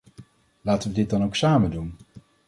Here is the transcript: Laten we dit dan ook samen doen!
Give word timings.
Laten 0.61 0.89
we 0.89 0.95
dit 0.95 1.09
dan 1.09 1.23
ook 1.23 1.35
samen 1.35 1.71
doen! 1.71 1.97